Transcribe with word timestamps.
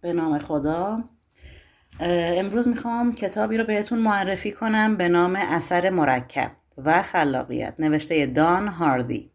به 0.00 0.12
نام 0.12 0.38
خدا. 0.38 1.04
امروز 2.00 2.68
می‌خوام 2.68 3.14
کتابی 3.14 3.56
رو 3.56 3.64
بهتون 3.64 3.98
معرفی 3.98 4.52
کنم 4.52 4.96
به 4.96 5.08
نام 5.08 5.36
اثر 5.36 5.90
مرکب 5.90 6.50
و 6.78 7.02
خلاقیت 7.02 7.74
نوشته 7.78 8.26
دان 8.26 8.68
هاردی. 8.68 9.30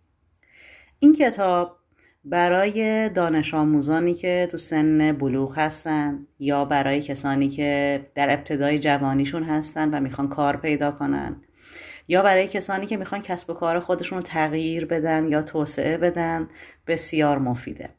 این 0.99 1.13
کتاب 1.13 1.77
برای 2.25 3.09
دانش 3.09 3.53
آموزانی 3.53 4.13
که 4.13 4.47
تو 4.51 4.57
سن 4.57 5.11
بلوغ 5.11 5.57
هستن 5.57 6.27
یا 6.39 6.65
برای 6.65 7.01
کسانی 7.01 7.49
که 7.49 8.01
در 8.15 8.33
ابتدای 8.33 8.79
جوانیشون 8.79 9.43
هستن 9.43 9.89
و 9.89 9.99
می‌خوان 9.99 10.29
کار 10.29 10.57
پیدا 10.57 10.91
کنن 10.91 11.41
یا 12.07 12.21
برای 12.21 12.47
کسانی 12.47 12.85
که 12.85 12.97
می‌خوان 12.97 13.21
کسب 13.21 13.49
و 13.49 13.53
کار 13.53 13.79
خودشون 13.79 14.17
رو 14.17 14.21
تغییر 14.21 14.85
بدن 14.85 15.25
یا 15.25 15.41
توسعه 15.41 15.97
بدن 15.97 16.49
بسیار 16.87 17.39
مفیده. 17.39 17.89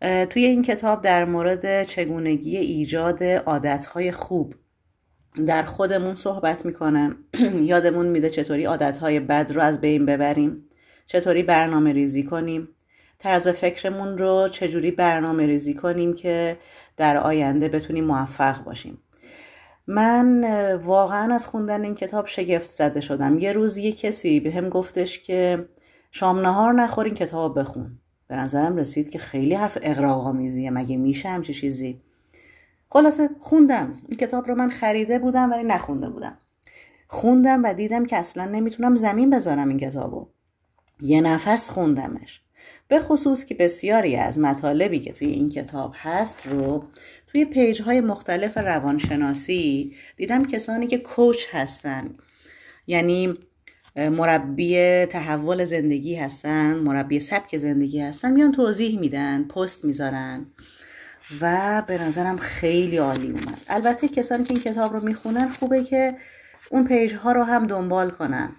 توی 0.00 0.44
این 0.44 0.62
کتاب 0.62 1.02
در 1.02 1.24
مورد 1.24 1.84
چگونگی 1.84 2.56
ایجاد 2.56 3.22
عادتهای 3.24 4.12
خوب 4.12 4.54
در 5.46 5.62
خودمون 5.62 6.14
صحبت 6.14 6.66
می‌کنم. 6.66 7.16
یادمون 7.62 8.06
میده 8.06 8.30
چطوری 8.30 8.64
عادتهای 8.64 9.20
بد 9.20 9.52
رو 9.54 9.60
از 9.60 9.80
بین 9.80 10.06
ببریم. 10.06 10.68
چطوری 11.06 11.42
برنامه 11.42 11.92
ریزی 11.92 12.24
کنیم. 12.24 12.68
طرز 13.18 13.48
فکرمون 13.48 14.18
رو 14.18 14.48
چجوری 14.48 14.90
برنامه 14.90 15.46
ریزی 15.46 15.74
کنیم 15.74 16.14
که 16.14 16.58
در 16.96 17.16
آینده 17.16 17.68
بتونیم 17.68 18.04
موفق 18.04 18.64
باشیم. 18.64 18.98
من 19.86 20.44
واقعا 20.74 21.34
از 21.34 21.46
خوندن 21.46 21.82
این 21.82 21.94
کتاب 21.94 22.26
شگفت 22.26 22.70
زده 22.70 23.00
شدم. 23.00 23.38
یه 23.38 23.52
روز 23.52 23.78
یه 23.78 23.92
کسی 23.92 24.40
به 24.40 24.50
هم 24.50 24.68
گفتش 24.68 25.18
که 25.18 25.68
شام 26.10 26.40
نهار 26.40 26.72
نخور 26.72 27.04
این 27.04 27.14
کتاب 27.14 27.58
بخون. 27.58 27.98
به 28.30 28.36
نظرم 28.36 28.76
رسید 28.76 29.08
که 29.08 29.18
خیلی 29.18 29.54
حرف 29.54 29.78
اقراق‌آمیزیه 29.82 30.70
مگه 30.70 30.96
میشه 30.96 31.28
همچی 31.28 31.54
چیزی؟ 31.54 32.00
خلاصه 32.88 33.30
خوندم. 33.40 33.96
این 34.08 34.18
کتاب 34.18 34.48
رو 34.48 34.54
من 34.54 34.70
خریده 34.70 35.18
بودم 35.18 35.50
ولی 35.50 35.62
نخونده 35.62 36.08
بودم. 36.08 36.38
خوندم 37.08 37.64
و 37.64 37.74
دیدم 37.74 38.06
که 38.06 38.16
اصلا 38.16 38.44
نمی‌تونم 38.44 38.94
زمین 38.94 39.30
بذارم 39.30 39.68
این 39.68 39.78
کتابو. 39.78 40.28
یه 41.00 41.20
نفس 41.20 41.70
خوندمش. 41.70 42.42
به 42.88 43.00
خصوص 43.00 43.44
که 43.44 43.54
بسیاری 43.54 44.16
از 44.16 44.38
مطالبی 44.38 44.98
که 44.98 45.12
توی 45.12 45.28
این 45.28 45.48
کتاب 45.48 45.92
هست 45.96 46.46
رو 46.46 46.84
توی 47.26 47.44
پیج 47.44 47.82
های 47.82 48.00
مختلف 48.00 48.58
روانشناسی 48.58 49.94
دیدم 50.16 50.44
کسانی 50.44 50.86
که 50.86 50.98
کوچ 50.98 51.46
هستن. 51.52 52.14
یعنی 52.86 53.34
مربی 53.96 55.06
تحول 55.06 55.64
زندگی 55.64 56.14
هستن 56.14 56.74
مربی 56.74 57.20
سبک 57.20 57.56
زندگی 57.56 58.00
هستن 58.00 58.32
میان 58.32 58.52
توضیح 58.52 59.00
میدن 59.00 59.44
پست 59.44 59.84
می‌ذارن 59.84 60.46
و 61.40 61.82
به 61.86 62.02
نظرم 62.02 62.36
خیلی 62.36 62.96
عالی 62.96 63.26
اومد. 63.26 63.60
البته 63.68 64.08
کسانی 64.08 64.44
که 64.44 64.54
این 64.54 64.62
کتاب 64.62 64.96
رو 64.96 65.04
می‌خونن 65.04 65.48
خوبه 65.48 65.84
که 65.84 66.16
اون 66.70 66.84
پیج 66.84 67.14
ها 67.14 67.32
رو 67.32 67.42
هم 67.42 67.66
دنبال 67.66 68.10
کنن 68.10 68.52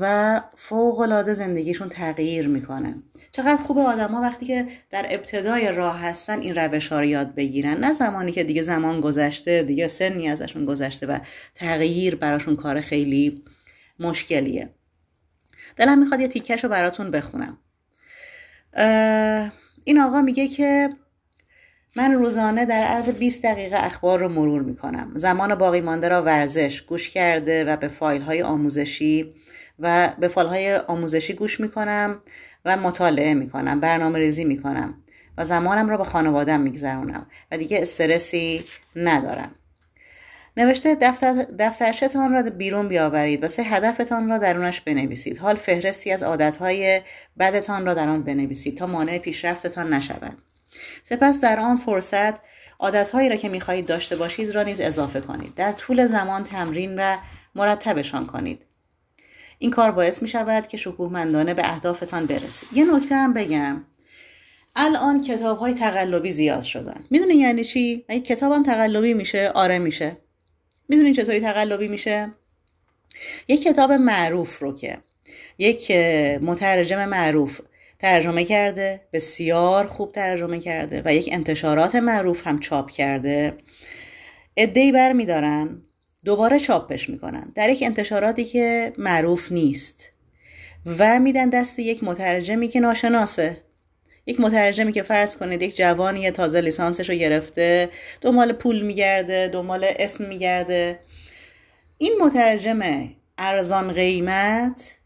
و 0.00 0.40
فوق 0.54 1.00
العاده 1.00 1.34
زندگیشون 1.34 1.88
تغییر 1.88 2.48
می‌کنه. 2.48 2.94
چقدر 3.32 3.62
خوبه 3.62 3.80
آدما 3.80 4.20
وقتی 4.20 4.46
که 4.46 4.66
در 4.90 5.06
ابتدای 5.10 5.72
راه 5.72 6.00
هستن 6.00 6.40
این 6.40 6.54
روش 6.54 6.88
ها 6.88 7.00
رو 7.00 7.06
یاد 7.06 7.34
بگیرن. 7.34 7.76
نه 7.76 7.92
زمانی 7.92 8.32
که 8.32 8.44
دیگه 8.44 8.62
زمان 8.62 9.00
گذشته 9.00 9.62
دیگه 9.62 9.88
سنی 9.88 10.28
ازشون 10.28 10.64
گذشته 10.64 11.06
و 11.06 11.18
تغییر 11.54 12.16
براشون 12.16 12.56
کار 12.56 12.80
خیلی 12.80 13.42
مشکلیه. 14.00 14.70
دلم 15.76 15.98
می‌خواد 15.98 16.20
یه 16.20 16.28
تیکش 16.28 16.64
رو 16.64 16.70
براتون 16.70 17.10
بخونم. 17.10 17.58
این 19.84 20.00
آقا 20.00 20.22
میگه 20.22 20.48
که 20.48 20.90
من 21.96 22.12
روزانه 22.12 22.66
در 22.66 22.84
عرض 22.84 23.10
20 23.10 23.42
دقیقه 23.42 23.76
اخبار 23.80 24.18
رو 24.18 24.28
مرور 24.28 24.62
می‌کنم. 24.62 25.12
زمان 25.14 25.54
باقی 25.54 25.80
مانده 25.80 26.08
را 26.08 26.22
ورزش 26.22 26.82
گوش 26.82 27.10
کرده 27.10 27.64
و 27.64 27.76
به 27.76 27.88
فایل 27.88 28.22
های 28.22 28.42
آموزشی 28.42 29.34
و 29.78 30.14
به 30.20 30.28
فایل 30.28 30.48
های 30.48 30.76
آموزشی 30.76 31.32
گوش 31.32 31.60
می‌کنم 31.60 32.22
و 32.64 32.76
مطالعه 32.76 33.34
می‌کنم 33.34 33.80
برنامه 33.80 34.18
ریزی 34.18 34.44
می‌کنم 34.44 35.02
و 35.38 35.44
زمانم 35.44 35.88
را 35.88 35.96
با 35.96 36.04
خانوادم 36.04 36.60
میگذرونم 36.60 37.26
و 37.50 37.58
دیگه 37.58 37.82
استرسی 37.82 38.64
ندارم. 38.96 39.54
نوشته 40.56 40.94
دفتر 40.94 41.32
دفترچهتان 41.58 42.32
را 42.32 42.42
بیرون 42.42 42.88
بیاورید 42.88 43.44
و 43.44 43.48
سه 43.48 43.62
هدفتان 43.62 44.28
را 44.28 44.38
درونش 44.38 44.80
بنویسید. 44.80 45.38
حال 45.38 45.54
فهرستی 45.54 46.12
از 46.12 46.22
عادتهای 46.22 47.02
بدتان 47.38 47.86
را 47.86 47.94
در 47.94 48.08
آن 48.08 48.22
بنویسید 48.22 48.76
تا 48.76 48.86
مانع 48.86 49.18
پیشرفتتان 49.18 49.94
نشود 49.94 50.38
سپس 51.02 51.40
در 51.40 51.60
آن 51.60 51.76
فرصت 51.76 52.34
عادتهایی 52.78 53.28
را 53.28 53.36
که 53.36 53.48
می‌خواهید 53.48 53.86
داشته 53.86 54.16
باشید 54.16 54.50
را 54.50 54.62
نیز 54.62 54.80
اضافه 54.80 55.20
کنید. 55.20 55.54
در 55.54 55.72
طول 55.72 56.06
زمان 56.06 56.44
تمرین 56.44 56.98
و 56.98 57.16
مرتبشان 57.54 58.26
کنید. 58.26 58.62
این 59.58 59.70
کار 59.70 59.90
باعث 59.90 60.22
می 60.22 60.28
شود 60.28 60.66
که 60.66 60.76
شکوهمندانه 60.76 61.54
به 61.54 61.68
اهدافتان 61.70 62.26
برسید. 62.26 62.68
یه 62.72 62.94
نکته 62.94 63.14
هم 63.14 63.32
بگم. 63.32 63.84
الان 64.76 65.20
کتاب 65.20 65.58
های 65.58 65.74
تقلبی 65.74 66.30
زیاد 66.30 66.62
شدن. 66.62 67.04
می‌دونی 67.10 67.34
یعنی 67.34 67.64
چی؟ 67.64 68.04
اگه 68.08 68.20
کتابم 68.20 68.62
تقلبی 68.62 69.14
میشه 69.14 69.50
آره 69.54 69.78
میشه. 69.78 70.16
می‌دونین 70.88 71.12
چطوری 71.12 71.40
تقلبی 71.40 71.88
میشه؟ 71.88 72.32
یک 73.48 73.62
کتاب 73.62 73.92
معروف 73.92 74.58
رو 74.58 74.74
که 74.74 74.98
یک 75.58 75.90
مترجم 76.40 77.04
معروف 77.04 77.60
ترجمه 77.98 78.44
کرده 78.44 79.00
بسیار 79.12 79.86
خوب 79.86 80.12
ترجمه 80.12 80.60
کرده 80.60 81.02
و 81.04 81.14
یک 81.14 81.28
انتشارات 81.32 81.94
معروف 81.94 82.46
هم 82.46 82.60
چاپ 82.60 82.90
کرده. 82.90 83.54
ادهی 84.56 84.92
بر 84.92 85.12
میدارن 85.12 85.82
دوباره 86.24 86.58
چاپش 86.58 87.08
می‌کنن. 87.08 87.52
در 87.54 87.70
یک 87.70 87.82
انتشاراتی 87.82 88.44
که 88.44 88.92
معروف 88.98 89.52
نیست. 89.52 90.10
و 90.98 91.20
میدن 91.20 91.48
دست 91.48 91.78
یک 91.78 92.04
مترجمی 92.04 92.68
که 92.68 92.80
ناشناسه. 92.80 93.62
یک 94.26 94.40
مترجمی 94.40 94.92
که 94.92 95.02
فرض 95.02 95.36
کنید 95.36 95.62
یک 95.62 95.76
جوانی 95.76 96.30
تازه 96.30 96.60
لیسانسش 96.60 97.10
رو 97.10 97.16
گرفته 97.16 97.90
دنبال 98.20 98.52
پول 98.52 98.82
میگرده 98.82 99.50
دنبال 99.52 99.86
اسم 99.98 100.24
میگرده. 100.24 101.00
این 101.98 102.12
مترجم 102.20 103.08
ارزان 103.38 103.92
قیمت 103.92 104.96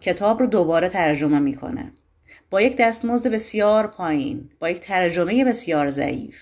کتاب 0.00 0.40
رو 0.40 0.46
دوباره 0.46 0.88
ترجمه 0.88 1.38
می‌کنه. 1.38 1.92
با 2.50 2.60
یک 2.60 2.76
دستمزد 2.76 3.26
بسیار 3.26 3.86
پایین 3.86 4.50
با 4.58 4.70
یک 4.70 4.80
ترجمه 4.80 5.44
بسیار 5.44 5.88
ضعیف. 5.88 6.38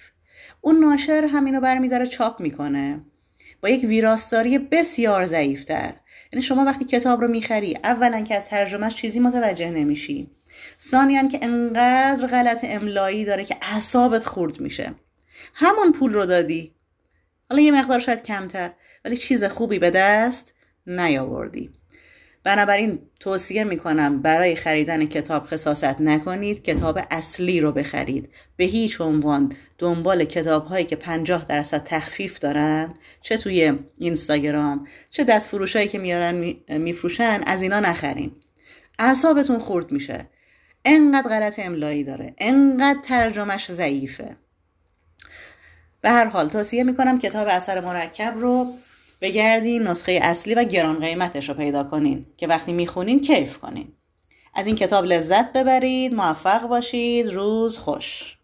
اون 0.60 0.78
ناشر 0.78 1.24
همینو 1.32 1.60
برمیداره 1.60 2.06
چاپ 2.06 2.40
می‌کنه. 2.40 3.00
با 3.60 3.68
یک 3.68 3.84
ویراستاری 3.84 4.58
بسیار 4.58 5.24
ضعیفتر. 5.24 5.92
یعنی 6.32 6.42
شما 6.42 6.64
وقتی 6.64 6.84
کتاب 6.84 7.20
رو 7.20 7.28
می‌خری 7.28 7.76
اولا 7.84 8.20
که 8.20 8.34
از 8.34 8.46
ترجمهش 8.46 8.94
چیزی 8.94 9.20
متوجه 9.20 9.70
نمیشی. 9.70 10.30
ثانیا 10.80 11.28
که 11.28 11.38
انقدر 11.42 12.26
غلط 12.26 12.60
املایی 12.64 13.24
داره 13.24 13.44
که 13.44 13.56
اعصابت 13.62 14.24
خورد 14.24 14.60
میشه. 14.60 14.94
همون 15.54 15.92
پول 15.92 16.12
رو 16.12 16.26
دادی. 16.26 16.74
حالا 17.50 17.62
یه 17.62 17.70
مقدار 17.70 18.00
شاید 18.00 18.22
کمتر 18.22 18.70
ولی 19.04 19.16
چیز 19.16 19.44
خوبی 19.44 19.78
به 19.78 19.90
دست 19.90 20.54
نیاوردی. 20.86 21.79
بنابراین 22.44 22.98
توصیه 23.20 23.64
می‌کنم 23.64 24.22
برای 24.22 24.56
خریدن 24.56 25.06
کتاب 25.06 25.46
خصاصت 25.46 26.00
نکنید 26.00 26.62
کتاب 26.62 27.00
اصلی 27.10 27.60
رو 27.60 27.72
بخرید. 27.72 28.30
به 28.56 28.64
هیچ 28.64 29.00
عنوان 29.00 29.52
دنبال 29.78 30.24
کتاب 30.24 30.66
هایی 30.66 30.84
که 30.84 30.96
50 30.96 31.44
درصد 31.44 31.84
تخفیف 31.84 32.38
دارن 32.38 32.94
چه 33.20 33.36
توی 33.36 33.78
اینستاگرام 33.98 34.86
چه 35.10 35.24
دست 35.24 35.54
هایی 35.54 35.88
که 35.88 35.98
میارن 35.98 36.54
میفروشن 36.68 37.40
از 37.46 37.62
اینا 37.62 37.80
نخرین. 37.80 38.32
اعصابتون 38.98 39.58
خورد 39.58 39.92
میشه. 39.92 40.28
انقدر 40.84 41.28
غلط 41.28 41.58
املایی 41.58 42.04
داره. 42.04 42.34
انقدر 42.38 42.98
ترجمهش 43.02 43.72
ضعیفه. 43.72 44.36
به 46.00 46.10
هر 46.10 46.24
حال 46.24 46.48
توصیه 46.48 46.84
می‌کنم 46.84 47.18
کتاب 47.18 47.48
اثر 47.50 47.80
مرکب 47.80 48.34
رو 48.36 48.66
بگردین 49.20 49.82
نسخه 49.82 50.20
اصلی 50.22 50.54
و 50.54 50.64
گران 50.64 51.00
قیمتش 51.00 51.48
رو 51.48 51.54
پیدا 51.54 51.84
کنین 51.84 52.26
که 52.36 52.46
وقتی 52.46 52.72
می‌خونین 52.72 53.20
کیف 53.20 53.58
کنین. 53.58 53.92
از 54.54 54.66
این 54.66 54.76
کتاب 54.76 55.04
لذت 55.04 55.52
ببرید 55.52 56.14
موفق 56.14 56.62
باشید 56.68 57.26
روز 57.28 57.78
خوش. 57.78 58.39